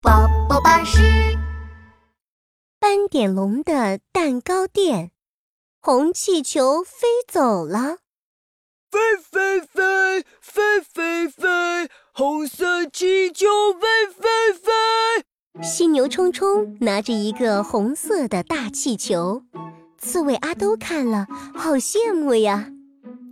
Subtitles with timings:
[0.00, 1.00] 宝宝巴士
[2.78, 5.10] 斑点龙的蛋糕店，
[5.80, 7.96] 红气球飞走了。
[8.92, 15.64] 飞飞飞飞飞飞，红色气球飞飞飞。
[15.64, 19.42] 犀牛冲冲拿着一个红色的大气球，
[19.98, 21.26] 刺猬阿兜看了，
[21.56, 22.70] 好羡慕呀！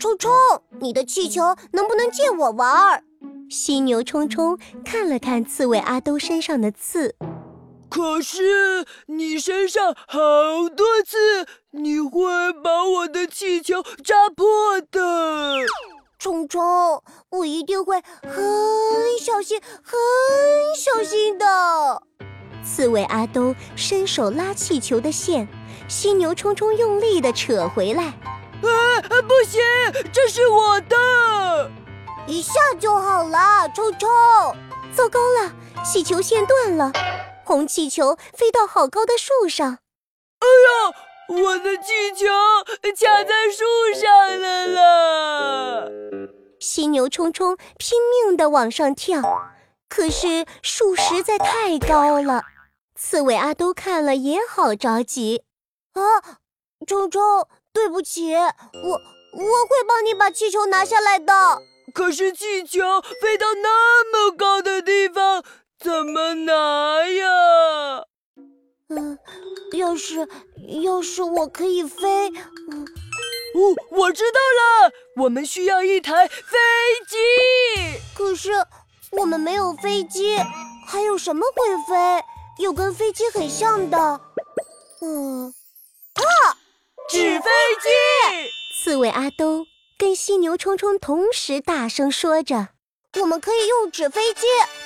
[0.00, 0.32] 冲冲，
[0.80, 3.05] 你的气球能不能借我玩儿？
[3.49, 7.15] 犀牛冲冲看了看刺猬阿兜身上的刺，
[7.89, 10.19] 可是你身上好
[10.69, 15.65] 多刺，你会把我的气球扎破的。
[16.19, 18.33] 冲冲，我一定会很
[19.20, 19.95] 小心、很
[20.77, 22.03] 小心的。
[22.65, 25.47] 刺猬阿兜伸手拉气球的线，
[25.87, 28.05] 犀牛冲冲用力地扯回来。
[28.05, 29.61] 啊，不行，
[30.12, 31.70] 这是我的。
[32.27, 34.09] 一下就好了，冲冲！
[34.95, 35.53] 糟糕了，
[35.84, 36.93] 气球线断了，
[37.45, 39.78] 红气球飞到好高的树上。
[40.41, 42.27] 哎呀，我的气球
[42.83, 45.89] 卡在树上了啦！
[46.59, 49.22] 犀牛冲冲拼命地往上跳，
[49.89, 52.43] 可是树实在太高了。
[52.98, 55.45] 刺猬阿都看了也好着急。
[55.93, 56.41] 啊，
[56.87, 61.33] 冲冲，对不起，我我会帮你把气球拿下来的。
[61.97, 65.42] 可是气球飞到那么高的地方，
[65.80, 66.53] 怎么拿
[67.08, 68.05] 呀？
[68.91, 69.19] 嗯，
[69.72, 70.28] 要是
[70.84, 72.28] 要是我可以飞，
[72.70, 72.84] 嗯，
[73.55, 76.36] 哦，我知道了，我们需要一台飞
[77.08, 77.16] 机。
[78.14, 78.50] 可是
[79.12, 80.36] 我们没有飞机，
[80.86, 82.22] 还有什么会飞，
[82.58, 84.20] 又跟飞机很像的？
[85.00, 86.22] 嗯，啊，
[87.08, 87.50] 纸飞
[87.81, 87.88] 机！
[88.75, 89.64] 刺猬阿兜。
[89.98, 92.69] 跟犀牛冲冲同时大声说着
[93.19, 94.42] ：“我们可以用纸飞机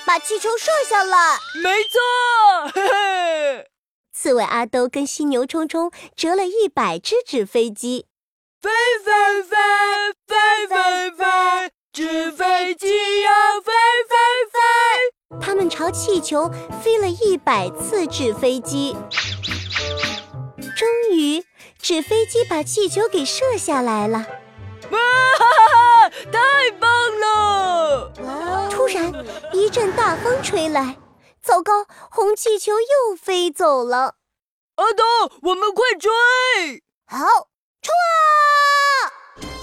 [0.06, 3.66] 把气球射下来。”没错，嘿嘿。
[4.12, 8.06] 刺猬阿兜跟犀牛冲冲折了一百只纸飞机，
[8.62, 8.70] 飞
[9.04, 9.56] 飞飞
[10.28, 13.72] 飞飞飞，纸飞机要飞
[14.08, 14.16] 飞
[14.52, 15.40] 飞。
[15.44, 16.48] 他们朝气球
[16.84, 18.96] 飞了一百次纸飞机，
[20.76, 21.44] 终于，
[21.80, 24.24] 纸飞机把气球给射下来了。
[24.90, 24.98] 哇
[25.38, 26.10] 哈哈！
[26.32, 26.90] 太棒
[27.20, 28.12] 了！
[28.70, 29.12] 突然
[29.52, 30.96] 一阵大风吹来，
[31.42, 34.16] 糟糕，红气球又飞走了。
[34.76, 35.06] 阿东，
[35.42, 36.10] 我们快追！
[37.06, 37.18] 好，
[37.82, 39.12] 冲啊！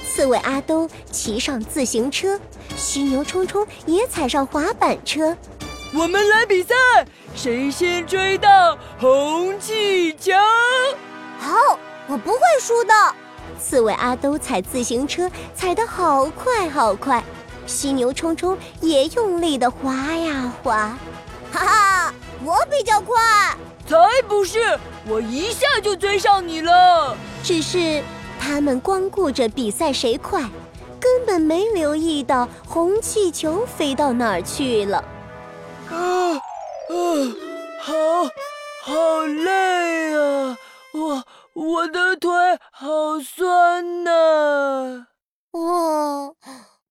[0.05, 2.39] 刺猬阿东骑上自行车，
[2.75, 5.35] 犀牛冲冲也踩上滑板车。
[5.93, 6.75] 我们来比赛，
[7.35, 10.33] 谁先追到红气球？
[11.39, 12.93] 好，我不会输的。
[13.59, 17.23] 刺猬阿兜踩自行车踩得好快好快，
[17.66, 20.97] 犀牛冲冲也用力地滑呀滑，
[21.51, 22.13] 哈哈，
[22.44, 23.16] 我比较快，
[23.88, 23.97] 才
[24.28, 27.16] 不是，我一下就追上你了。
[27.44, 28.01] 只是
[28.40, 30.41] 他们光顾着比赛谁快，
[31.00, 35.03] 根本没留意到红气球飞到哪儿去了。
[35.90, 36.40] 啊啊，
[37.81, 37.94] 好，
[38.84, 40.57] 好累啊，
[40.94, 41.23] 我。
[41.57, 42.31] 我的腿
[42.79, 45.07] 好酸呐！
[45.49, 46.35] 我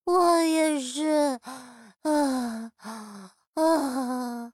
[0.03, 1.39] 我也是
[2.01, 2.71] 啊
[3.55, 4.51] 啊！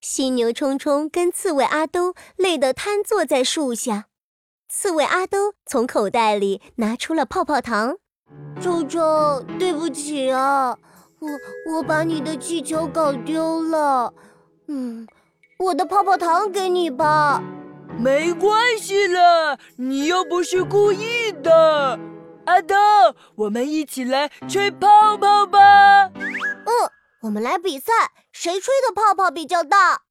[0.00, 4.06] 犀牛冲冲跟刺猬阿兜累得瘫坐在树下。
[4.68, 7.98] 刺猬阿兜从口袋里拿出了泡泡糖。
[8.60, 10.76] 冲冲，对不起啊，
[11.20, 14.12] 我我把你的气球搞丢了。
[14.66, 15.06] 嗯，
[15.60, 17.40] 我的泡泡糖给你吧。
[17.98, 21.98] 没关系了，你又不是故意的。
[22.46, 22.74] 阿豆，
[23.36, 25.58] 我们一起来吹泡泡吧。
[26.14, 26.70] 嗯，
[27.22, 27.92] 我们来比赛，
[28.32, 30.02] 谁吹的泡泡比较大？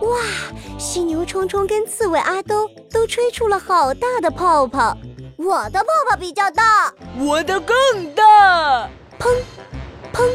[0.00, 0.18] 哇！
[0.78, 4.96] 犀牛冲冲跟刺猬阿兜都吹出了好大的泡泡。
[5.36, 8.88] 我的泡泡比较大，我的更大。
[9.18, 9.28] 砰，
[10.12, 10.28] 砰。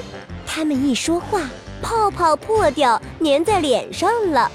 [0.59, 1.49] 他们一说话，
[1.81, 4.51] 泡泡破掉，粘在脸上了。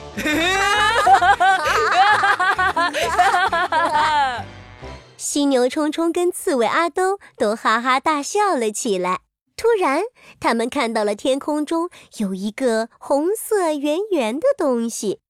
[5.16, 9.20] 犀牛冲冲跟刺猬阿兜都哈哈大笑了起来。
[9.56, 10.02] 突然，
[10.38, 15.20] 他们看到了天空中有一个红色圆圆的东西。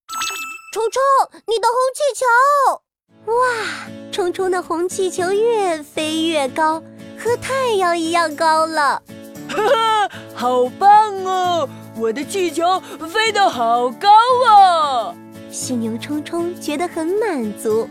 [0.73, 1.01] 冲冲，
[1.47, 3.33] 你的红气球！
[3.33, 3.45] 哇，
[4.11, 6.83] 冲冲的红气球越飞越高，
[7.17, 9.01] 和太阳一样高了。
[9.49, 11.69] 哈哈，好棒哦！
[11.97, 14.09] 我的气球飞得好高
[14.49, 15.15] 啊！
[15.51, 17.89] 犀牛冲冲觉得很满足，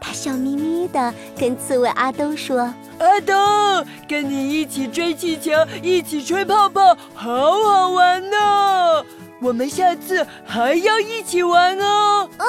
[0.00, 3.34] 他笑眯眯地跟刺猬阿兜说：“阿兜，
[4.08, 5.52] 跟你一起追气球，
[5.82, 9.04] 一起吹泡泡，好好玩呢！
[9.42, 12.46] 我们下次还要一起玩哦。”嗯，